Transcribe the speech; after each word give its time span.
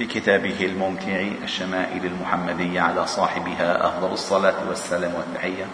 في 0.00 0.06
كتابه 0.06 0.56
الممتع 0.60 1.20
الشمائل 1.44 2.06
المحمدية 2.06 2.80
على 2.80 3.06
صاحبها 3.06 3.86
أفضل 3.86 4.12
الصلاة 4.12 4.54
والسلام 4.68 5.14
والتحية. 5.14 5.66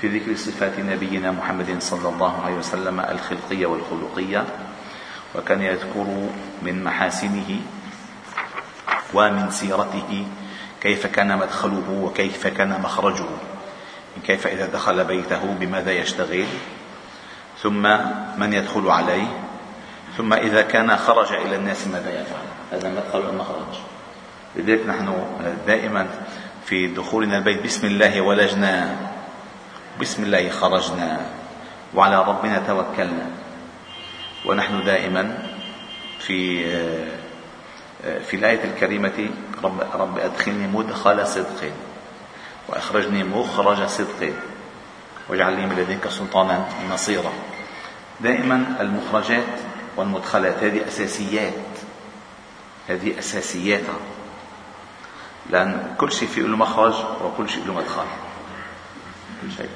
في 0.00 0.08
ذكر 0.08 0.36
صفات 0.36 0.78
نبينا 0.78 1.30
محمد 1.30 1.76
صلى 1.82 2.08
الله 2.08 2.42
عليه 2.44 2.54
وسلم 2.54 3.00
الخلقية 3.00 3.66
والخلقية. 3.66 4.44
وكان 5.34 5.62
يذكر 5.62 6.28
من 6.62 6.84
محاسنه 6.84 7.60
ومن 9.14 9.50
سيرته 9.50 10.26
كيف 10.80 11.06
كان 11.06 11.38
مدخله 11.38 11.90
وكيف 11.90 12.46
كان 12.46 12.80
مخرجه. 12.82 13.30
كيف 14.26 14.46
إذا 14.46 14.66
دخل 14.66 15.04
بيته 15.04 15.56
بماذا 15.60 15.92
يشتغل. 15.92 16.46
ثم 17.62 17.82
من 18.38 18.52
يدخل 18.52 18.90
عليه. 18.90 19.49
ثم 20.16 20.32
إذا 20.32 20.62
كان 20.62 20.96
خرج 20.96 21.32
إلى 21.32 21.56
الناس 21.56 21.86
ماذا 21.86 22.10
يفعل؟ 22.10 22.46
هذا 22.72 22.90
مدخل 22.90 23.30
المخرج. 23.30 23.78
لذلك 24.56 24.86
نحن 24.86 25.24
دائما 25.66 26.06
في 26.66 26.86
دخولنا 26.86 27.38
البيت 27.38 27.62
بسم 27.64 27.86
الله 27.86 28.20
ولجنا 28.20 28.96
بسم 30.00 30.22
الله 30.22 30.50
خرجنا 30.50 31.20
وعلى 31.94 32.22
ربنا 32.24 32.62
توكلنا. 32.66 33.26
ونحن 34.46 34.84
دائما 34.84 35.38
في 36.18 36.64
في 38.00 38.36
الآية 38.36 38.64
الكريمة 38.64 39.30
رب, 39.64 39.80
رب 39.94 40.18
أدخلني 40.18 40.66
مدخل 40.66 41.26
صدق 41.26 41.72
وأخرجني 42.68 43.24
مخرج 43.24 43.86
صدق 43.86 44.32
واجعل 45.28 45.56
لي 45.56 45.66
من 45.66 45.76
لدنك 45.76 46.08
سلطانا 46.08 46.64
نصيرا. 46.90 47.32
دائما 48.20 48.64
المخرجات 48.80 49.69
والمدخلات 49.96 50.64
هذه 50.64 50.88
أساسيات. 50.88 51.52
هذه 52.88 53.18
أساسياتها 53.18 53.98
لأن 55.50 55.94
كل 55.98 56.12
شيء 56.12 56.28
فيه 56.28 56.42
له 56.42 56.56
مخرج 56.56 56.94
وكل 57.24 57.48
شيء 57.48 57.66
له 57.66 57.74
مدخل. 57.74 58.04
كل 59.42 59.52
شيء. 59.56 59.70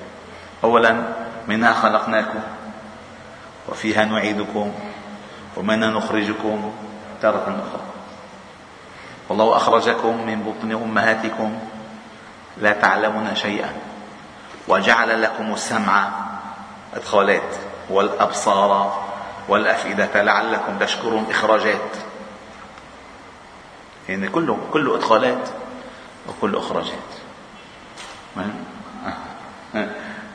أولا 0.65 1.03
منها 1.49 1.73
خلقناكم. 1.73 2.41
وفيها 3.69 4.05
نعيدكم. 4.05 4.73
ومنها 5.57 5.91
نخرجكم. 5.91 6.75
تارة 7.23 7.65
أخرى. 7.69 7.83
والله 9.29 9.57
أخرجكم 9.57 10.27
من 10.27 10.43
بطن 10.43 10.73
أمهاتكم. 10.73 11.59
لا 12.57 12.73
تعلمون 12.73 13.35
شيئا. 13.35 13.73
وجعل 14.69 15.23
لكم 15.23 15.53
السمع 15.53 16.09
إدخالات 16.95 17.57
والأبصار 17.91 19.04
والأفئدة 19.49 20.23
لعلكم 20.23 20.79
تشكرون 20.79 21.27
إخراجات. 21.31 21.91
يعني 24.09 24.29
كله 24.29 24.59
كله 24.73 24.97
إدخالات 24.97 25.49
وكله 26.29 26.59
إخراجات. 26.59 27.11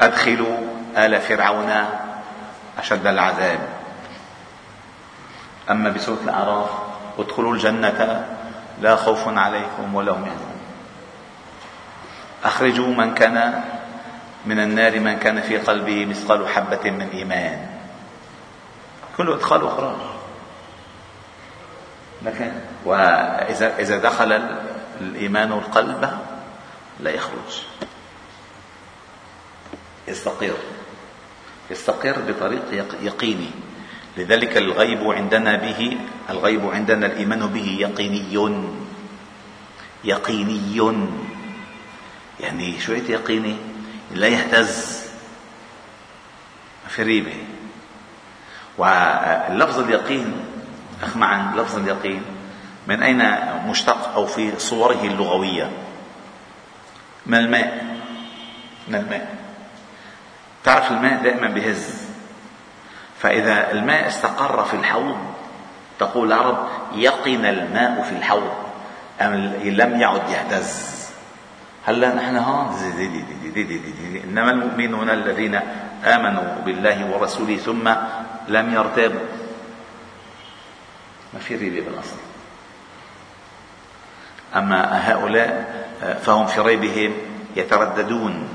أدخلوا 0.01 0.57
آل 0.97 1.21
فرعون 1.21 1.85
أشد 2.79 3.07
العذاب. 3.07 3.59
أما 5.69 5.89
بسورة 5.89 6.19
الأعراف 6.23 6.69
ادخلوا 7.19 7.53
الجنة 7.53 8.25
لا 8.81 8.95
خوف 8.95 9.27
عليكم 9.27 9.95
ولا 9.95 10.11
هم 10.11 10.21
يحزنون. 10.21 10.59
أخرجوا 12.43 12.87
من 12.87 13.13
كان 13.13 13.63
من 14.45 14.59
النار 14.59 14.99
من 14.99 15.19
كان 15.19 15.41
في 15.41 15.57
قلبه 15.57 16.05
مثقال 16.05 16.47
حبة 16.47 16.91
من 16.91 17.09
إيمان. 17.13 17.78
كله 19.19 19.35
إدخال 19.35 19.63
وإخراج 19.63 19.95
لكن 22.21 22.51
وإذا 22.85 23.79
إذا 23.79 23.97
دخل 23.97 24.31
الإيمان 25.01 25.51
القلب 25.51 26.19
لا 26.99 27.11
يخرج. 27.11 27.51
يستقر. 30.07 30.55
يستقر 31.71 32.15
بطريق 32.27 32.63
يقيني. 33.01 33.51
لذلك 34.17 34.57
الغيب 34.57 35.03
عندنا 35.03 35.55
به 35.55 35.97
الغيب 36.29 36.65
عندنا 36.65 37.05
الإيمان 37.05 37.47
به 37.47 37.77
يقيني. 37.79 38.55
يقيني. 40.03 41.15
يعني 42.39 42.79
شوية 42.79 43.03
يقيني؟ 43.09 43.55
لا 44.15 44.27
يهتز. 44.27 45.03
في 46.87 47.03
ريبة. 47.03 47.58
واللفظ 48.79 49.79
اليقين 49.79 50.33
أخ 51.03 51.17
معا 51.17 51.53
لفظ 51.55 51.77
اليقين 51.77 52.21
من 52.87 53.03
أين 53.03 53.35
مشتق 53.67 54.13
أو 54.13 54.25
في 54.25 54.59
صوره 54.59 55.03
اللغوية؟ 55.03 55.69
من 57.25 57.37
الماء. 57.37 57.85
من 58.87 58.95
الماء. 58.95 59.35
تعرف 60.63 60.91
الماء 60.91 61.23
دائما 61.23 61.47
بهز. 61.47 62.07
فإذا 63.19 63.71
الماء 63.71 64.07
استقر 64.07 64.63
في 64.63 64.73
الحوض 64.73 65.17
تقول 65.99 66.27
العرب 66.33 66.67
يقن 66.95 67.45
الماء 67.45 68.01
في 68.01 68.11
الحوض 68.15 68.51
أم 69.21 69.33
لم 69.63 70.01
يعد 70.01 70.29
يهتز. 70.29 70.99
هلا 71.87 72.15
نحن 72.15 72.35
دي 73.63 73.81
إنما 74.23 74.51
المؤمنون 74.51 75.09
الذين 75.09 75.59
آمنوا 76.05 76.61
بالله 76.65 77.05
ورسوله 77.11 77.57
ثم 77.57 77.89
لم 78.49 78.73
يرتابوا 78.73 79.25
ما 81.33 81.39
في 81.39 81.55
ريبه 81.55 81.85
بالأصل. 81.85 82.17
أما 84.55 85.11
هؤلاء 85.11 85.79
فهم 86.25 86.47
في 86.47 86.61
ريبهم 86.61 87.13
يترددون. 87.55 88.49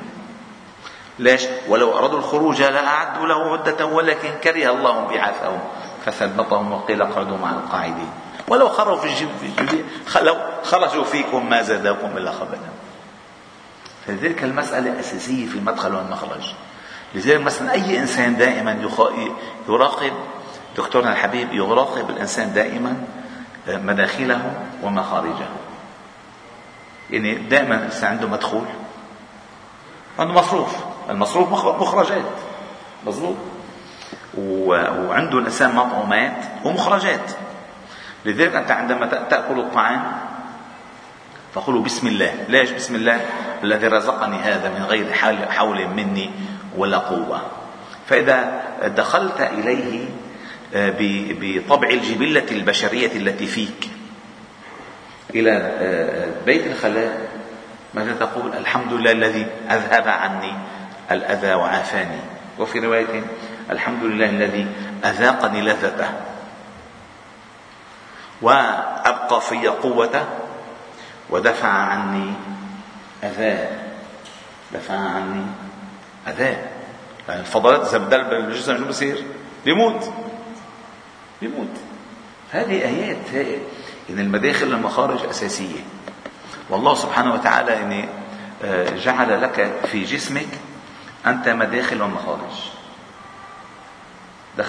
ليش؟ 1.19 1.43
ولو 1.69 1.99
أرادوا 1.99 2.19
الخروج 2.19 2.63
لاعدوا 2.63 3.27
له 3.27 3.53
عدة 3.53 3.87
ولكن 3.87 4.31
كره 4.45 4.71
الله 4.71 5.07
بعثهم 5.07 5.61
فثبطهم 6.05 6.73
وقيل 6.73 7.03
اقعدوا 7.03 7.39
مع 7.39 7.51
القاعدين. 7.51 8.11
ولو 8.49 8.69
خرجوا 8.69 8.99
في 9.41 9.47
الجبل 9.47 9.85
لو 10.23 10.37
خرجوا 10.65 11.05
فيكم 11.05 11.51
ما 11.51 11.63
زادكم 11.63 12.17
إلا 12.17 12.33
خبلا. 12.33 12.59
فلذلك 14.07 14.45
المسألة 14.45 15.01
أساسية 15.01 15.47
في 15.47 15.59
المدخل 15.59 15.95
والمخرج. 15.95 16.53
لذلك 17.15 17.41
مثلا 17.41 17.73
أي 17.73 17.99
إنسان 17.99 18.37
دائما 18.37 18.91
يراقب 19.69 20.13
دكتورنا 20.77 21.13
الحبيب 21.13 21.53
يراقب 21.53 22.11
الإنسان 22.11 22.53
دائما 22.53 22.97
آه، 23.69 23.77
مداخله 23.77 24.53
ومخارجه. 24.83 25.47
يعني 27.11 27.35
دائما 27.35 27.75
الإنسان 27.75 28.11
عنده 28.11 28.29
مدخول 28.29 28.65
عنده 30.19 30.35
مصروف. 30.35 30.77
المصروف 31.11 31.53
مخرجات. 31.81 32.25
مظبوط 33.07 33.37
وعنده 34.39 35.39
الإنسان 35.39 35.75
مطعومات 35.75 36.37
ومخرجات. 36.65 37.31
لذلك 38.25 38.55
أنت 38.55 38.71
عندما 38.71 39.07
تأكل 39.07 39.61
الطعام 39.61 40.13
فقولوا 41.55 41.83
بسم 41.83 42.07
الله. 42.07 42.35
ليش 42.49 42.71
بسم 42.71 42.95
الله؟ 42.95 43.21
الذي 43.63 43.87
رزقني 43.87 44.37
هذا 44.37 44.69
من 44.69 44.85
غير 44.85 45.13
حول 45.51 45.89
مني. 45.89 46.31
ولا 46.77 46.99
قوة. 46.99 47.43
فإذا 48.09 48.63
دخلت 48.85 49.41
إليه 49.41 50.09
آه، 50.75 50.95
بطبع 51.41 51.89
الجبلة 51.89 52.47
البشرية 52.51 53.17
التي 53.17 53.47
فيك. 53.47 53.91
إلى 55.35 55.51
آه، 55.53 56.29
بيت 56.47 56.67
الخلاء 56.67 57.29
ماذا 57.95 58.13
تقول؟ 58.21 58.53
الحمد 58.55 58.93
لله 58.93 59.13
الذي 59.13 59.47
أذهب 59.71 60.09
عني 60.09 60.53
الأذى 61.11 61.55
وعافاني. 61.55 62.21
وفي 62.59 62.79
رواية 62.79 63.25
الحمد 63.71 64.05
لله 64.05 64.31
الذي 64.31 64.67
أذاقني 65.05 65.61
لذته. 65.61 66.09
وأبقى 68.43 69.41
في 69.41 69.69
قوته 69.69 70.25
ودفع 71.31 71.69
عني 71.69 72.33
أذاه 73.25 73.69
دفع 74.73 74.95
عني 74.95 75.47
أذاه 76.29 76.57
يعني 77.29 77.41
الفضلات 77.41 77.89
إذا 77.89 77.99
بدل 77.99 78.25
بالجسم 78.25 78.79
شو 78.79 78.85
بصير؟ 78.85 79.25
بيموت. 79.65 80.11
بيموت. 81.41 81.77
هذه 82.51 82.73
آيات. 82.73 83.57
إن 84.11 84.19
المداخل 84.19 84.69
والمخارج 84.75 85.25
أساسية. 85.27 85.81
والله 86.71 86.95
سبحانه 86.95 87.35
وتعالى 87.35 87.73
يعني 87.73 88.09
آه، 88.65 88.91
جعل 88.91 89.43
لك 89.43 89.73
في 89.87 90.05
جسمك 90.05 90.49
أنت 91.27 91.49
مداخل 91.49 92.03
ومخارج. 92.03 92.71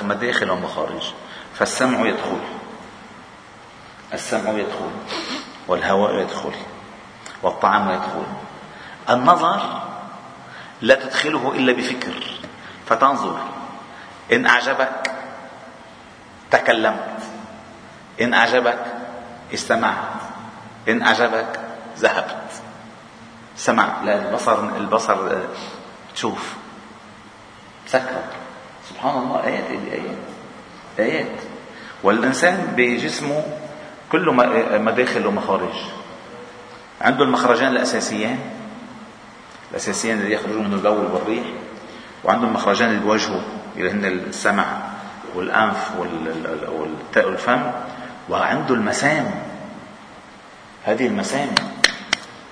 مداخل 0.01 0.51
ومخارج. 0.51 1.13
فالسمع 1.53 2.07
يدخل. 2.07 2.39
السمع 4.13 4.51
يدخل. 4.51 4.91
والهواء 5.67 6.19
يدخل. 6.21 6.51
والطعام 7.43 7.91
يدخل. 7.91 8.23
النظر 9.09 9.81
لا 10.81 10.95
تدخله 10.95 11.53
إلا 11.55 11.73
بفكر. 11.73 12.13
فتنظر. 12.85 13.39
إن 14.33 14.45
أعجبك 14.45 15.11
تكلمت. 16.51 17.19
إن 18.21 18.33
أعجبك 18.33 18.85
استمعت. 19.53 20.21
إن 20.89 21.01
أعجبك 21.01 21.59
ذهبت. 21.97 22.51
سمع. 23.57 24.03
لا 24.03 24.29
البصر 24.29 24.59
البصر 24.77 25.37
تشوف. 26.15 26.53
سكر 27.87 28.23
سبحان 28.89 29.17
الله 29.17 29.43
آيات 29.43 29.69
آيات 29.69 30.17
آيات. 30.99 31.37
والإنسان 32.03 32.73
بجسمه 32.77 33.43
كله 34.11 34.31
مداخل 34.77 35.27
ومخارج. 35.27 35.75
عنده 37.01 37.23
المخرجان 37.23 37.71
الأساسيان. 37.71 38.39
الأساسيان 39.71 40.19
اللي 40.19 40.33
يخرجون 40.33 40.67
من 40.67 40.73
البول 40.73 41.05
والريح. 41.05 41.43
وعنده 42.23 42.47
المخرجان 42.47 42.89
اللي 42.89 42.99
بوجهه 42.99 43.41
اللي 43.77 43.91
هن 43.91 44.05
السمع 44.05 44.65
والأنف 45.35 45.91
والفم. 47.15 47.71
وعنده 48.29 48.75
المسام. 48.75 49.31
هذه 50.83 51.07
المسام. 51.07 51.49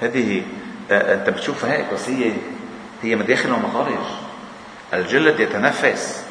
هذه 0.02 0.44
آه، 0.92 1.14
أنت 1.14 1.30
بتشوفها 1.30 1.74
هيك 1.74 1.94
بس 1.94 2.10
هي 2.10 2.32
هي 3.04 3.16
مداخل 3.16 3.52
ومخارج. 3.52 3.96
الجلد 4.94 5.40
يتنفس. 5.40 6.24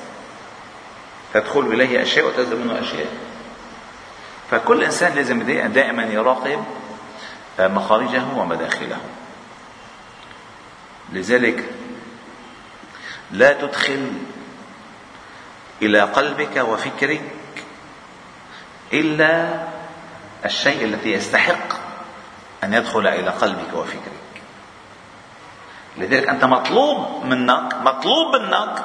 تدخل 1.35 1.61
إليه 1.61 2.03
أشياء 2.03 2.27
وتنزل 2.27 2.59
منه 2.65 2.81
أشياء. 2.81 3.07
فكل 4.51 4.85
إنسان 4.85 5.15
لازم 5.15 5.43
دائما 5.73 6.03
يراقب 6.03 6.65
آه، 7.61 7.69
مخارجه 7.69 8.23
ومداخله. 8.37 8.97
لذلك 11.13 11.65
لا 13.31 13.53
تدخل 13.53 14.13
إلى 15.83 16.01
قلبك 16.01 16.57
وفكرك 16.57 17.23
إلا 18.93 19.63
الشيء 20.45 20.85
الذي 20.85 21.13
يستحق 21.13 21.75
أن 22.65 22.75
يدخل 22.75 23.07
إلى 23.07 23.31
قلبك 23.31 23.75
وفكرك. 23.75 24.23
لذلك 25.99 26.29
أنت 26.29 26.45
مطلوب 26.45 27.25
منك 27.25 27.75
مطلوب 27.83 28.37
منك 28.37 28.85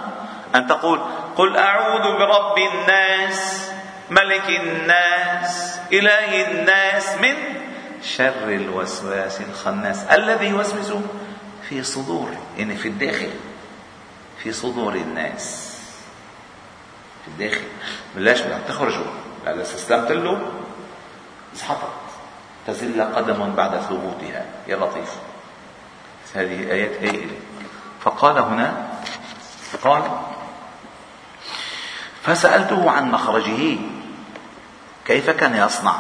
أن 0.56 0.68
تقول 0.68 1.00
قل 1.36 1.58
أعوذ 1.58 2.04
برب 2.04 2.58
الناس 2.58 3.72
ملك 4.10 4.50
الناس 4.50 5.80
إله 5.94 6.52
الناس 6.52 7.16
من 7.18 7.36
شر 8.04 8.50
الوسواس 8.50 9.42
الخناس 9.42 10.04
الذي 10.04 10.48
يوسوس 10.48 10.94
في 11.70 11.84
صدور 11.84 12.30
يعني 12.58 12.76
في 12.76 12.88
الداخل 12.88 13.32
في 14.44 14.54
صدور 14.54 14.96
الناس. 14.96 15.78
في 17.26 17.28
الداخل. 17.28 17.68
بلاش 18.16 18.42
بدك 18.42 18.64
تخرجوا. 18.68 19.06
اذا 19.48 19.62
استسلمت 19.62 20.12
له 20.12 20.52
سحطت 21.56 21.88
تزل 22.68 23.02
قدم 23.02 23.56
بعد 23.56 23.80
ثبوتها. 23.80 24.46
يا 24.68 24.76
لطيف. 24.76 25.16
هذه 26.36 26.72
آيات 26.72 27.04
هائلة. 27.04 27.38
فقال 28.02 28.38
هنا 28.38 28.88
قال 29.84 30.04
فسألته 32.24 32.92
عن 32.92 33.12
مخرجه 33.12 33.78
كيف 35.06 35.30
كان 35.30 35.56
يصنع؟ 35.56 35.94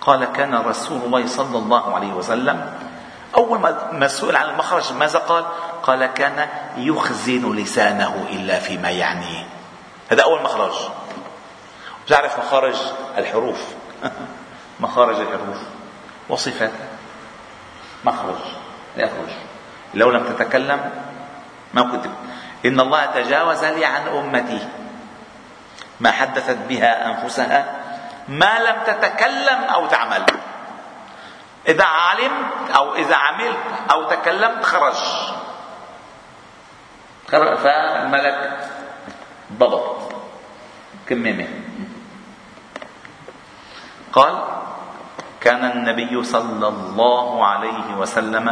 قال 0.00 0.24
كان 0.24 0.54
رسول 0.54 1.02
الله 1.04 1.26
صلى 1.26 1.58
الله 1.58 1.94
عليه 1.94 2.12
وسلم 2.12 2.89
أول 3.40 3.58
ما 3.92 4.08
سئل 4.08 4.36
عن 4.36 4.48
المخرج 4.48 4.92
ماذا 4.92 5.18
قال؟ 5.18 5.44
قال 5.82 6.06
كان 6.06 6.48
يخزن 6.76 7.56
لسانه 7.56 8.26
إلا 8.30 8.58
فيما 8.58 8.90
يعنيه 8.90 9.46
هذا 10.10 10.22
أول 10.22 10.42
مخرج. 10.42 10.72
بتعرف 12.06 12.38
مخارج 12.38 12.76
الحروف؟ 13.18 13.58
مخارج 14.80 15.16
الحروف. 15.20 15.58
وصفاتها 16.28 16.88
مخرج. 18.04 18.40
يخرج. 18.96 19.30
لو 19.94 20.10
لم 20.10 20.24
تتكلم 20.24 20.90
ما 21.74 21.82
كتب 21.82 22.12
إن 22.66 22.80
الله 22.80 23.06
تجاوز 23.06 23.64
لي 23.64 23.84
عن 23.84 24.08
أمتي. 24.08 24.68
ما 26.00 26.10
حدثت 26.10 26.58
بها 26.68 27.06
أنفسها. 27.06 27.76
ما 28.28 28.58
لم 28.58 28.76
تتكلم 28.86 29.64
أو 29.64 29.86
تعمل. 29.86 30.26
إذا 31.70 31.84
علمت 31.84 32.70
أو 32.76 32.94
إذا 32.94 33.16
عملت 33.16 33.58
أو 33.90 34.10
تكلمت 34.10 34.64
خرج. 34.64 34.98
فالملك 37.30 38.68
ضبط. 39.52 40.12
كمامه 41.06 41.48
قال 44.12 44.34
كان 45.40 45.64
النبي 45.64 46.24
صلى 46.24 46.68
الله 46.68 47.46
عليه 47.46 47.94
وسلم 47.94 48.46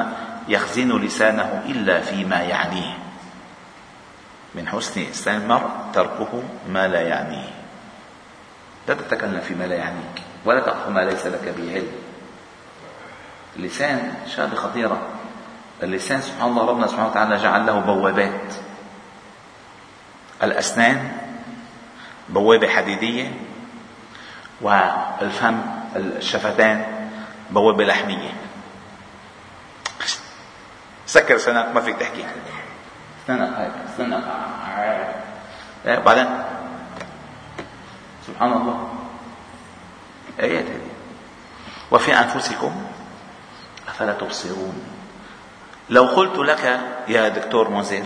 يخزن 0.49 0.91
لسانه 1.01 1.63
إلا 1.67 2.01
فيما 2.01 2.43
يعنيه. 2.43 2.99
من 4.55 4.69
حسن 4.69 5.11
اسلام 5.11 5.43
المرء 5.43 5.71
تركه 5.95 6.43
ما 6.69 6.89
لا 6.89 7.01
يعنيه. 7.03 7.51
لا 8.89 8.95
تتكلم 8.95 9.41
فيما 9.41 9.65
لا 9.65 9.75
يعنيك 9.75 10.23
ولا 10.45 10.61
تقف 10.61 10.89
ما 10.89 11.01
ليس 11.01 11.27
لك 11.27 11.55
به 11.59 11.73
علم. 11.75 12.08
اللسان 13.57 14.15
شغله 14.37 14.55
خطيرة. 14.55 14.99
اللسان 15.83 16.21
سبحان 16.21 16.51
الله 16.51 16.67
ربنا 16.67 16.87
سبحانه 16.87 17.09
وتعالى 17.09 17.37
جعل 17.37 17.67
له 17.67 17.79
بوابات. 17.79 18.55
الأسنان 20.43 21.13
بوابة 22.29 22.69
حديدية 22.69 23.33
والفم 24.61 25.61
الشفتان 25.97 27.09
بوابة 27.51 27.85
لحمية. 27.85 28.31
سكر 31.07 31.39
سنك 31.39 31.75
ما 31.75 31.81
فيك 31.81 31.97
تحكي. 31.97 32.25
سنك 33.27 33.51
هيك 33.57 33.73
سنك 33.99 34.25
بعدين. 35.85 36.29
سبحان 38.27 38.53
الله. 38.53 38.89
ايات 40.41 40.65
هذه 40.65 40.91
وفي 41.91 42.19
أنفسكم 42.19 42.85
أفلا 43.99 44.13
تبصرون؟ 44.13 44.83
لو 45.91 46.03
قلت 46.05 46.39
لك 46.39 46.81
يا 47.09 47.29
دكتور 47.29 47.69
موزير 47.69 48.05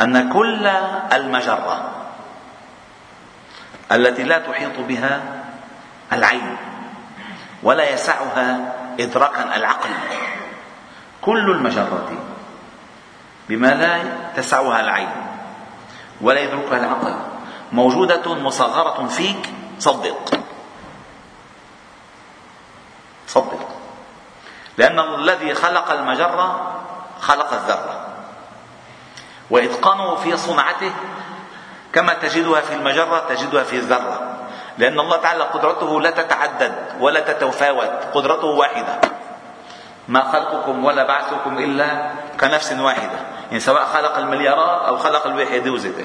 أن 0.00 0.32
كل 0.32 0.66
المجرة 1.12 2.06
التي 3.92 4.22
لا 4.22 4.38
تحيط 4.38 4.80
بها 4.80 5.20
العين 6.12 6.56
ولا 7.62 7.90
يسعها 7.90 8.74
إدراكا 9.00 9.56
العقل 9.56 9.90
كل 11.22 11.50
المجرة 11.50 12.12
بما 13.48 13.66
لا 13.66 14.02
تسعها 14.36 14.80
العين 14.80 15.08
ولا 16.20 16.40
يدركها 16.40 16.76
العقل؟ 16.76 17.14
موجودة 17.72 18.34
مصغرة 18.34 19.06
فيك 19.06 19.50
صدق. 19.78 20.40
صدق. 23.26 23.69
لأن 24.80 24.96
الذي 24.98 25.54
خلق 25.54 25.92
المجرة 25.92 26.72
خلق 27.20 27.52
الذرة. 27.52 28.06
وإتقانه 29.50 30.14
في 30.14 30.36
صنعته 30.36 30.92
كما 31.92 32.14
تجدها 32.14 32.60
في 32.60 32.74
المجرة 32.74 33.24
تجدها 33.28 33.62
في 33.64 33.76
الذرة. 33.76 34.36
لأن 34.78 35.00
الله 35.00 35.16
تعالى 35.16 35.44
قدرته 35.44 36.00
لا 36.00 36.10
تتعدد 36.10 36.72
ولا 37.00 37.20
تتفاوت 37.20 37.92
قدرته 38.14 38.46
واحدة. 38.46 39.00
ما 40.08 40.32
خلقكم 40.32 40.84
ولا 40.84 41.04
بعثكم 41.04 41.58
إلا 41.58 42.10
كنفس 42.40 42.72
واحدة. 42.72 43.18
يعني 43.46 43.60
سواء 43.60 43.84
خلق 43.84 44.16
المليارات 44.16 44.88
أو 44.88 44.98
خلق 44.98 45.26
الواحد 45.26 45.68
وزته 45.68 46.04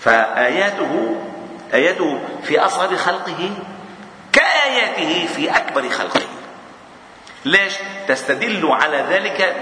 فآياته 0.00 1.16
آياته 1.74 2.20
في 2.42 2.60
أصغر 2.60 2.96
خلقه 2.96 3.50
كآياته 4.82 5.26
في 5.26 5.50
أكبر 5.56 5.88
خلقه. 5.88 6.20
ليش؟ 7.44 7.72
تستدل 8.08 8.66
على 8.70 8.96
ذلك 9.10 9.56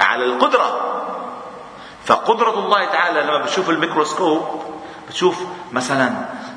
على 0.00 0.24
القدرة. 0.24 0.84
فقدرة 2.04 2.58
الله 2.58 2.84
تعالى 2.84 3.20
لما 3.20 3.42
بتشوف 3.42 3.70
الميكروسكوب 3.70 4.62
بتشوف 5.08 5.42
مثلا 5.72 6.06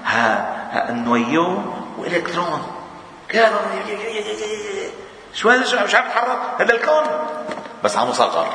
ها, 0.06 0.56
ها 0.72 0.90
النويو 0.90 1.62
والكترون 1.98 2.68
شو 5.34 5.50
هذا 5.50 5.66
شو 5.66 5.84
مش 5.84 5.96
عم 5.96 6.06
يتحرك 6.06 6.40
هذا 6.60 6.74
الكون. 6.74 7.04
بس 7.84 7.98
عم 7.98 8.14
صغر 8.14 8.48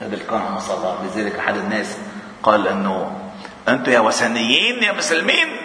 هذا 0.00 0.14
الكون 0.14 0.40
عم 0.40 0.58
صغر 0.58 0.98
لذلك 1.04 1.38
أحد 1.38 1.56
الناس 1.56 1.98
قال 2.42 2.68
إنه 2.68 3.12
أنتم 3.68 3.92
يا 3.92 4.00
وثنيين 4.00 4.82
يا 4.82 4.92
مسلمين. 4.92 5.55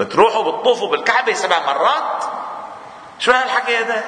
بتروحوا 0.00 0.42
بتطوفوا 0.42 0.88
بالكعبة 0.88 1.32
سبع 1.32 1.58
مرات؟ 1.66 2.24
شو 3.18 3.32
هالحكي 3.32 3.76
هذا؟ 3.76 4.04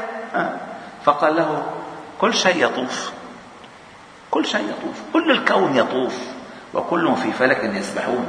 فقال 1.04 1.37
له 1.37 1.66
كل 2.20 2.34
شيء 2.34 2.64
يطوف. 2.64 3.12
كل 4.30 4.46
شيء 4.46 4.61
يطوف. 4.70 4.96
كل 5.12 5.30
الكون 5.30 5.76
يطوف. 5.76 6.14
وكل 6.75 7.16
في 7.16 7.32
فلك 7.32 7.64
يسبحون. 7.64 8.26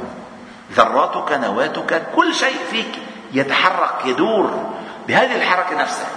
ذراتك 0.72 1.32
نواتك 1.32 2.02
كل 2.16 2.34
شيء 2.34 2.56
فيك 2.70 2.92
يتحرك 3.32 4.06
يدور 4.06 4.70
بهذه 5.08 5.36
الحركة 5.36 5.76
نفسها. 5.76 6.08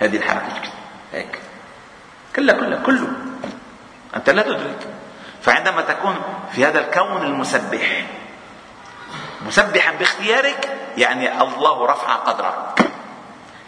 هذه 0.00 0.16
الحركة 0.16 0.52
هيك. 1.12 1.38
كلها 2.36 2.54
كلها 2.54 2.78
كله. 2.78 3.08
أنت 4.16 4.30
لا 4.30 4.42
تدرك. 4.42 4.86
فعندما 5.42 5.82
تكون 5.82 6.16
في 6.52 6.66
هذا 6.66 6.80
الكون 6.80 7.22
المسبح 7.22 8.06
مسبحا 9.46 9.92
باختيارك 9.92 10.68
يعني 10.96 11.42
الله 11.42 11.86
رفع 11.86 12.14
قدرك. 12.14 12.90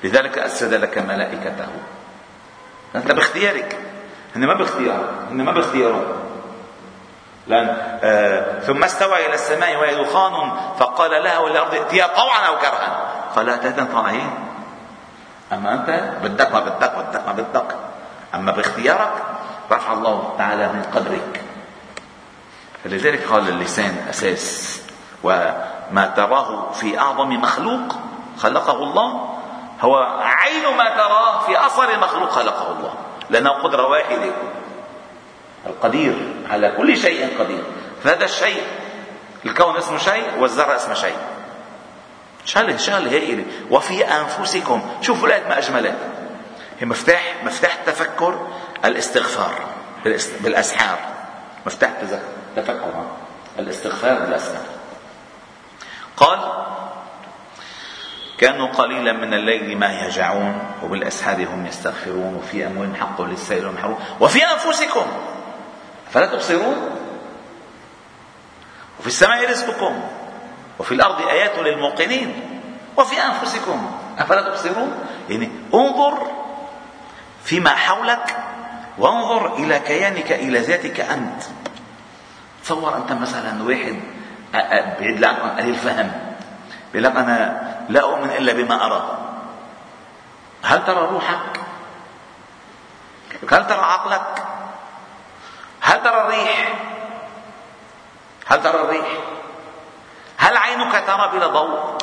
لذلك 0.04 0.38
أسد 0.38 0.74
لك 0.74 0.98
ملائكته. 0.98 1.68
أنت 2.96 3.12
باختيارك. 3.12 3.78
هن 4.36 4.46
ما 4.46 4.54
باختيارك 4.54 5.10
هن 5.30 5.44
ما 5.44 5.52
باختيارك 5.52 6.06
لأن 7.46 7.76
آه 8.02 8.60
ثم 8.60 8.84
استوى 8.84 9.26
إلى 9.26 9.34
السماء 9.34 9.76
وهي 9.76 10.04
دخان 10.04 10.50
فقال 10.78 11.22
لها 11.24 11.38
والأرض 11.38 11.74
ائتيا 11.74 12.06
طوعا 12.06 12.46
أو 12.46 12.58
كرها. 12.58 13.10
قال 13.36 13.48
أتيتنا 13.50 13.88
طائعين 13.92 14.30
أما 15.52 15.74
أنت 15.74 16.12
بدك 16.24 16.52
ما 16.52 16.60
بدك 16.60 16.92
بدك 16.98 17.26
ما 17.26 17.32
بدك. 17.32 17.76
أما 18.34 18.52
باختيارك 18.52 19.12
رفع 19.72 19.92
الله 19.92 20.34
تعالى 20.38 20.68
من 20.68 20.82
قدرك. 20.94 21.42
فلذلك 22.84 23.28
قال 23.28 23.48
اللسان 23.48 24.06
أساس 24.10 24.79
وما 25.22 26.12
تراه 26.16 26.72
في 26.72 26.98
أعظم 26.98 27.28
مخلوق 27.28 27.96
خلقه 28.38 28.82
الله 28.82 29.36
هو 29.80 29.96
عين 30.20 30.76
ما 30.76 30.88
تراه 30.96 31.38
في 31.38 31.56
أصغر 31.56 31.98
مخلوق 31.98 32.30
خلقه 32.30 32.72
الله. 32.72 32.94
لأنه 33.30 33.50
قدرة 33.50 33.86
واحدة 33.86 34.32
القدير 35.66 36.34
على 36.50 36.72
كل 36.76 36.96
شيء 36.96 37.38
قدير. 37.38 37.64
فهذا 38.04 38.24
الشيء 38.24 38.62
الكون 39.46 39.76
اسمه 39.76 39.98
شيء 39.98 40.38
والذرة 40.38 40.76
اسمه 40.76 40.94
شيء. 40.94 41.16
شغله 42.44 42.76
شغلة 42.76 43.10
هائلة. 43.10 43.44
وفي 43.70 44.04
أنفسكم. 44.04 44.82
شوفوا 45.02 45.28
الايه 45.28 45.48
ما 45.48 45.58
اجملها 45.58 45.94
هي 46.80 46.86
مفتاح 46.86 47.34
مفتاح 47.44 47.74
التفكر 47.74 48.46
الاستغفار 48.84 49.54
بالأسحار. 50.40 50.98
مفتاح 51.66 51.90
التفكر. 52.02 53.04
الاستغفار 53.58 54.14
بالأسحار. 54.14 54.79
قال 56.20 56.38
كانوا 58.38 58.68
قليلا 58.68 59.12
من 59.12 59.34
الليل 59.34 59.78
ما 59.78 59.92
يهجعون 59.92 60.58
وبالاسحار 60.82 61.46
هم 61.46 61.66
يستغفرون 61.66 62.34
وفي 62.34 62.66
اموالهم 62.66 62.94
حق 62.94 63.22
للسائل 63.22 63.66
والمحروم 63.66 63.98
وفي 64.20 64.46
أنفسكم 64.46 65.06
فلا 66.10 66.26
تبصرون؟ 66.26 66.76
وفي 68.98 69.06
السماء 69.06 69.50
رزقكم 69.50 70.02
وفي 70.78 70.94
الأرض 70.94 71.28
آيات 71.28 71.58
للموقنين 71.58 72.60
وفي 72.96 73.22
أنفسكم 73.22 73.90
أفلا 74.18 74.42
تبصرون؟ 74.48 74.98
يعني 75.28 75.50
انظر 75.74 76.26
فيما 77.44 77.70
حولك 77.70 78.36
وانظر 78.98 79.56
إلى 79.56 79.78
كيانك 79.78 80.32
إلى 80.32 80.58
ذاتك 80.58 81.00
أنت. 81.00 81.42
تصور 82.64 82.96
أنت 82.96 83.12
مثلا 83.12 83.62
واحد 83.62 84.00
بعيد 84.52 85.24
عن 85.24 85.34
قليل 85.34 85.74
فهم 85.74 86.12
بيقول 86.92 87.04
لك 87.04 87.16
أنا 87.16 87.62
لا 87.88 88.00
أؤمن 88.00 88.30
إلا 88.30 88.52
بما 88.52 88.86
أرى. 88.86 89.18
هل 90.62 90.84
ترى 90.84 91.06
روحك؟ 91.06 91.60
هل 93.52 93.66
ترى 93.66 93.80
عقلك؟ 93.80 94.44
هل 95.80 96.02
ترى 96.02 96.20
الريح؟ 96.20 96.74
هل 98.46 98.62
ترى 98.62 98.80
الريح؟ 98.80 99.08
هل 100.36 100.56
عينك 100.56 100.92
ترى 101.06 101.28
بلا 101.32 101.46
ضوء؟ 101.46 101.98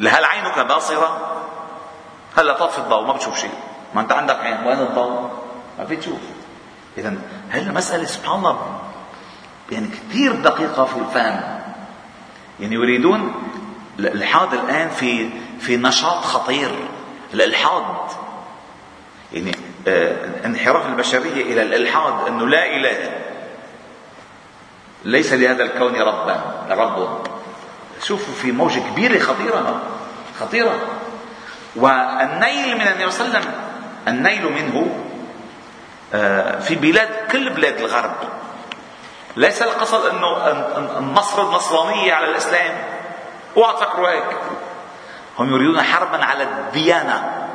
هل 0.00 0.24
عينك 0.24 0.58
باصرة 0.58 1.40
هلا 2.38 2.52
طفي 2.52 2.78
الضوء؟ 2.78 3.06
ما 3.06 3.12
بتشوف 3.12 3.38
شيء. 3.38 3.54
ما 3.94 4.00
أنت 4.00 4.12
عندك 4.12 4.36
عين 4.36 4.66
وين 4.66 4.80
الضوء؟ 4.80 5.30
ما 5.78 5.84
في 5.84 5.96
تشوف 5.96 6.20
اذا 6.98 7.14
هي 7.52 7.60
المسألة 7.60 8.04
سبحان 8.04 8.38
الله. 8.38 8.83
يعني 9.72 9.88
كثير 9.88 10.32
دقيقة 10.32 10.84
في 10.84 10.96
الفهم. 10.96 11.60
يعني 12.60 12.74
يريدون 12.74 13.34
الإلحاد 13.98 14.54
الآن 14.54 14.88
في 14.88 15.30
في 15.60 15.76
نشاط 15.76 16.24
خطير. 16.24 16.70
الإلحاد. 17.34 17.84
يعني 19.32 19.56
آه 19.88 20.46
انحراف 20.46 20.86
البشرية 20.86 21.42
إلى 21.42 21.62
الإلحاد 21.62 22.28
أنه 22.28 22.46
لا 22.46 22.76
إله. 22.76 23.10
ليس 25.04 25.32
لهذا 25.32 25.62
الكون 25.62 25.96
ربا 25.96 26.66
رب. 26.70 27.26
شوفوا 28.02 28.34
في 28.34 28.52
موجة 28.52 28.80
كبيرة 28.80 29.18
خطيرة. 29.18 29.82
خطيرة. 30.40 30.80
والنيل 31.76 32.74
من 32.76 32.88
النبي 32.88 33.10
صلى 33.10 33.26
الله 33.26 33.38
عليه 33.38 33.38
وسلم 33.38 33.52
النيل 34.08 34.52
منه 34.52 35.00
آه، 36.14 36.60
في 36.60 36.74
بلاد 36.74 37.08
كل 37.32 37.50
بلاد 37.50 37.78
الغرب. 37.80 38.14
ليس 39.36 39.62
القصد 39.62 40.06
أنه 40.06 40.48
النصر 40.98 41.42
النصرانية 41.42 42.14
على 42.14 42.30
الإسلام. 42.30 42.74
اوعى 43.56 43.72
تفكروا 43.72 44.08
هيك. 44.08 44.36
هم 45.38 45.54
يريدون 45.54 45.82
حربا 45.82 46.24
على 46.24 46.42
الديانة. 46.42 47.48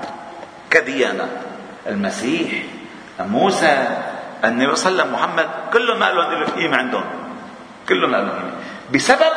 كديانة. 0.71 1.41
المسيح 1.87 2.51
موسى 3.19 3.87
النبي 4.43 4.75
صلى 4.75 4.91
الله 4.91 5.03
عليه 5.03 5.11
وسلم 5.11 5.13
محمد 5.13 5.49
كلهم 5.73 5.99
ما 5.99 6.05
لهم 6.05 6.43
الإيمان 6.43 6.79
عندهم. 6.79 7.05
كلهم 7.89 8.11
مؤمنين 8.11 8.55
بسبب 8.93 9.33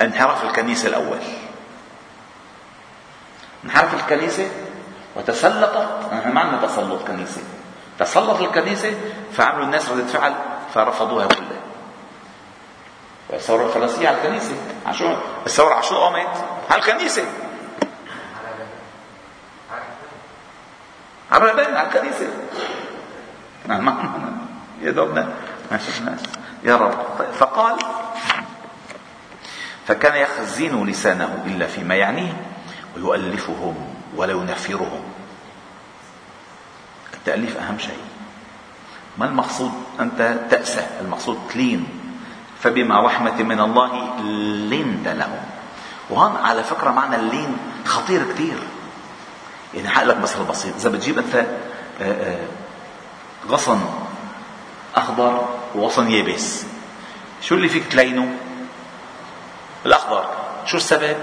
انحراف 0.00 0.44
الكنيسة 0.44 0.88
الأول. 0.88 1.18
انحرف 3.64 3.94
الكنيسة 3.94 4.50
وتسلطت. 5.16 5.88
نحن 6.12 6.32
ما 6.32 6.40
عندنا 6.40 6.66
تسلط 6.66 7.06
كنيسة 7.06 7.40
تسلط 7.98 8.40
الكنيسة 8.40 8.94
فعملوا 9.32 9.64
الناس 9.64 9.90
ردة 9.90 10.06
فعل 10.06 10.34
فرفضوها 10.74 11.26
كلها. 11.26 11.60
الثورة 13.32 13.66
الفرنسية 13.66 14.08
على 14.08 14.18
الكنيسة 14.18 14.54
عشو 14.86 15.14
الثورة 15.46 15.74
عشو 15.74 15.98
قامت 15.98 16.44
على 16.70 16.80
الكنيسة. 16.80 17.24
على 21.32 21.44
الرهبان 21.44 21.76
على 21.76 21.88
الكنيسة. 21.88 22.28
يا 24.82 24.90
دوبنا 24.90 25.34
ما 25.70 25.78
شفناش 25.78 26.20
يا 26.64 26.76
رب. 26.76 26.94
فقال 27.38 27.78
فكان 29.86 30.16
يخزن 30.16 30.84
لسانه 30.84 31.44
إلا 31.46 31.66
فيما 31.66 31.94
يعنيه 31.94 32.32
ويؤلفهم 32.96 33.94
ولا 34.16 34.32
ينفرهم 34.32 35.02
التأليف 37.14 37.56
أهم 37.56 37.78
شيء. 37.78 38.02
ما 39.18 39.26
المقصود؟ 39.26 39.72
أنت 40.00 40.38
تأسى 40.50 40.86
المقصود 41.00 41.38
تلين. 41.52 41.86
فبما 42.62 43.06
رحمة 43.06 43.42
من 43.42 43.60
الله 43.60 44.20
لنت 44.70 45.08
لهم. 45.08 45.44
وهون 46.10 46.36
على 46.36 46.64
فكرة 46.64 46.90
معنى 46.90 47.16
اللين 47.16 47.56
خطير 47.84 48.32
كثير 48.32 48.58
يعني 49.74 49.88
حق 49.88 50.04
لك 50.04 50.16
مثل 50.20 50.44
بسيط. 50.44 50.74
إذا 50.74 50.88
بتجيب 50.88 51.18
أنت 51.18 51.34
آه، 51.34 51.46
آه، 52.02 52.46
غصن 53.48 53.80
أخضر 54.96 55.48
وغصن 55.74 56.10
يابس 56.10 56.64
شو 57.42 57.54
اللي 57.54 57.68
فيك 57.68 57.86
تلينه؟ 57.86 58.36
الأخضر. 59.86 60.24
شو 60.66 60.76
السبب؟ 60.76 61.16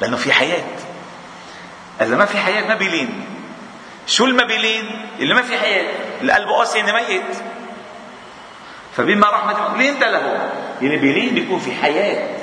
لأنه 0.00 0.16
في 0.16 0.32
حياة. 0.32 0.64
إذا 2.00 2.16
ما 2.16 2.24
في 2.24 2.38
حياة 2.38 2.68
ما 2.68 2.74
بيلين. 2.74 3.37
شو 4.08 4.24
الما 4.24 4.44
بيلين 4.44 5.08
اللي 5.18 5.34
ما 5.34 5.42
في 5.42 5.58
حياة 5.58 5.92
القلب 6.22 6.48
قاسي 6.48 6.78
يعني 6.78 6.92
ميت. 6.92 7.36
فبما 8.96 9.30
رحمة 9.30 9.76
لين 9.76 10.00
له؟ 10.00 10.50
يعني 10.82 10.96
بيلين 10.96 11.34
بيكون 11.34 11.58
في 11.58 11.74
حياة. 11.74 12.38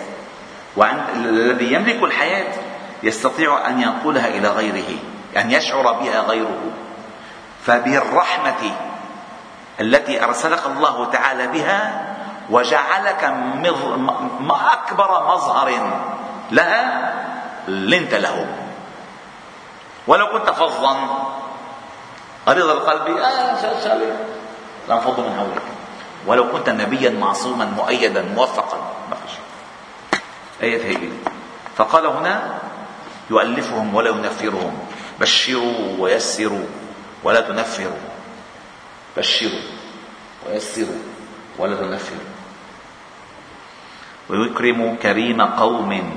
وعند 0.78 1.04
الذي 1.16 1.74
يملك 1.74 2.04
الحياة 2.04 2.54
يستطيع 3.04 3.68
أن 3.68 3.82
ينقلها 3.82 4.28
إلى 4.28 4.48
غيره 4.48 4.98
أن 5.38 5.52
يشعر 5.52 5.92
بها 5.92 6.22
غيره. 6.22 6.62
فبالرحمة 7.66 8.72
التي 9.80 10.24
أرسلك 10.24 10.66
الله 10.66 11.06
تعالى 11.06 11.48
بها 11.48 12.06
وجعلك 12.50 13.24
أكبر 14.50 15.34
مظهر 15.34 15.72
لها 16.52 17.14
لنت 17.68 18.14
له. 18.14 18.48
ولو 20.08 20.28
كنت 20.28 20.50
فظا. 20.50 20.98
غليظ 22.48 22.70
القلب 22.70 23.18
آه 23.18 23.84
شالي 23.84 24.18
لانفضوا 24.90 25.30
من 25.30 25.36
حولك. 25.38 25.62
ولو 26.28 26.52
كنت 26.52 26.70
نبيا 26.70 27.10
معصوما 27.10 27.66
مؤيدا 27.66 28.22
موفقا 28.22 28.78
ما 29.10 29.16
في 29.16 29.34
شيء. 29.34 29.46
آية 30.62 30.86
هي 30.86 31.10
فقال 31.76 32.06
هنا 32.06 32.60
يؤلفهم 33.30 33.96
ولا 33.96 34.10
ينفرهم. 34.10 34.80
بشروا 35.20 35.98
ويسروا 36.00 36.66
ولا 37.24 37.42
تنفروا. 37.42 38.02
بشروا 39.18 39.62
ويسروا 40.48 41.02
ولا 41.58 41.76
تنفروا. 41.76 42.30
ويكرم 44.30 44.96
كريم 44.96 45.42
قوم 45.42 46.14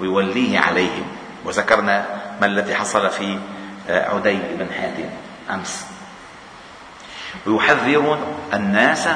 ويوليه 0.00 0.58
عليهم. 0.58 1.06
وذكرنا 1.44 2.06
ما 2.40 2.46
الذي 2.46 2.74
حصل 2.74 3.10
في 3.10 3.38
عدي 3.88 4.38
بن 4.58 4.72
حاتم. 4.72 5.10
أمس. 5.50 5.86
ويحذر 7.46 8.18
الناس 8.54 9.08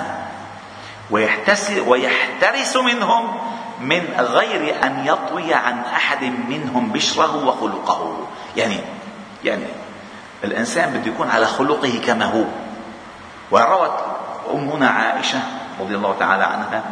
ويحترس 1.87 2.77
منهم 2.77 3.39
من 3.81 4.15
غير 4.19 4.85
أن 4.85 5.07
يطوي 5.07 5.55
عن 5.55 5.79
أحد 5.79 6.25
منهم 6.25 6.93
بشره 6.93 7.47
وخلقه. 7.47 8.27
يعني 8.57 8.81
يعني 9.45 9.67
الإنسان 10.45 10.91
بده 10.91 11.11
يكون 11.11 11.31
على 11.31 11.47
خلقه 11.47 12.01
كما 12.07 12.25
هو. 12.25 12.45
وروت 13.51 13.99
امنا 14.55 14.89
عائشة 14.89 15.41
رضي 15.81 15.95
الله 15.95 16.17
تعالى 16.19 16.45
عنها 16.45 16.83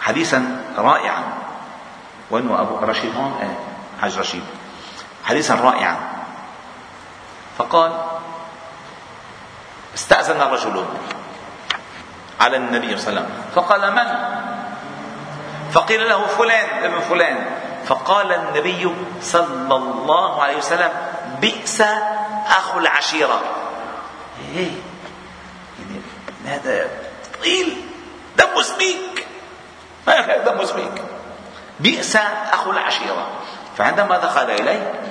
حديثا 0.00 0.64
رائعا. 0.78 1.22
وإنه 2.30 2.60
أبو 2.60 2.76
رشيد 2.76 3.16
هون 3.16 3.34
إيه 3.42 3.58
حاج 4.00 4.18
رشيد. 4.18 4.42
حديثا 5.24 5.54
رائعا. 5.54 6.13
فقال 7.58 7.92
استأذن 9.94 10.40
رجل 10.40 10.86
على 12.40 12.56
النبي 12.56 12.98
صلى 12.98 13.08
الله 13.08 13.20
عليه 13.20 13.30
وسلم. 13.30 13.30
فقال 13.54 13.92
من؟ 13.92 14.08
فقيل 15.72 16.08
له 16.08 16.26
فلان 16.26 16.84
ابن 16.84 17.00
فلان. 17.00 17.46
فقال 17.86 18.32
النبي 18.32 18.94
صلى 19.22 19.76
الله 19.76 20.42
عليه 20.42 20.56
وسلم 20.56 20.90
بئس 21.40 21.80
أخو 22.48 22.78
العشيرة. 22.78 23.42
إيه؟ 24.56 24.70
يعني 25.78 26.00
هذا 26.46 26.88
ثقيل 27.32 27.76
دمه 28.38 28.62
سميك 28.62 29.26
ما 30.06 30.36
دمه 30.36 30.64
سميك 30.64 31.02
بئس 31.80 32.16
أخو 32.52 32.70
العشيرة. 32.70 33.26
فعندما 33.78 34.18
دخل 34.18 34.50
إليه 34.50 35.03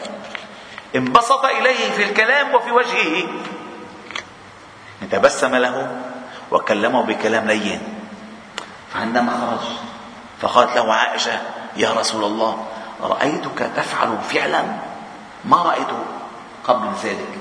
انبسط 0.96 1.46
إليه 1.46 1.92
في 1.92 2.04
الكلام 2.04 2.56
وفي 2.56 2.72
وجهه. 2.72 3.28
تبسم 5.12 5.56
له 5.56 6.02
وكلمه 6.52 7.04
بكلام 7.04 7.48
لين. 7.48 7.82
فعندما 8.94 9.32
خرج 9.32 9.70
فقالت 10.42 10.76
له 10.76 10.94
عائشة 10.94 11.42
يا 11.78 11.90
رسول 11.92 12.24
الله 12.24 12.66
رأيتك 13.02 13.70
تفعل 13.76 14.18
فعلا؟ 14.30 14.64
ما 15.46 15.58
رايته 15.58 16.00
قبل 16.64 16.88
ذلك. 17.04 17.38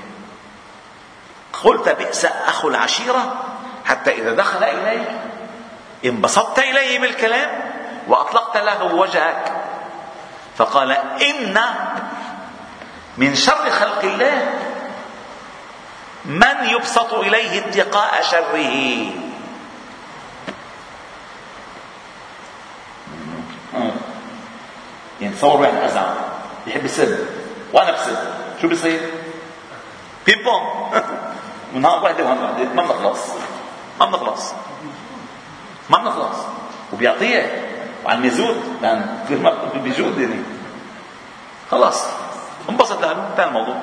قلت 1.63 1.89
بئس 1.89 2.25
اخو 2.25 2.67
العشيرة 2.67 3.33
حتى 3.85 4.11
إذا 4.11 4.33
دخل 4.33 4.63
اليك 4.63 5.07
انبسطت 6.05 6.59
إليه 6.59 6.99
بالكلام 6.99 7.49
وأطلقت 8.07 8.57
له 8.57 8.83
وجهك. 8.83 9.53
فقال 10.57 10.91
إن 11.21 11.57
من 13.17 13.35
شر 13.35 13.69
خلق 13.69 14.03
الله 14.03 14.53
من 16.25 16.69
يبسط 16.69 17.13
إليه 17.13 17.59
اتقاء 17.59 18.21
شره. 18.21 18.57
يعني 25.21 25.35
تصور 25.35 25.61
واحد 25.61 25.73
ازعم 25.73 26.15
يحب 26.67 26.85
يسب 26.85 27.27
وأنا 27.73 27.91
بسب 27.91 28.17
شو 28.61 28.67
بيصير؟ 28.67 29.11
بينج 30.25 30.43
بونج 30.43 31.03
من 31.73 31.85
هون 31.85 32.03
وحده 32.03 32.23
وهون 32.23 32.43
وحده 32.43 32.63
ما 32.73 32.83
بنخلص. 32.83 33.19
ما 33.99 34.05
بنخلص. 34.05 34.53
ما 35.89 35.97
بنخلص. 35.97 36.37
وبيعطيها 36.93 37.45
وعلى 38.05 38.17
الميزود 38.17 38.77
لأن 38.81 39.25
بيجود 39.83 40.19
يعني. 40.19 40.43
خلاص 41.71 42.05
انبسط 42.69 43.01
لأنه 43.01 43.27
انتهى 43.31 43.47
الموضوع. 43.47 43.75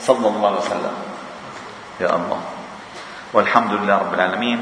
صلى 0.00 0.28
الله 0.28 0.46
عليه 0.46 0.60
وسلم. 0.60 0.94
يا 2.00 2.16
الله. 2.16 2.40
والحمد 3.32 3.72
لله 3.72 3.98
رب 3.98 4.14
العالمين. 4.14 4.60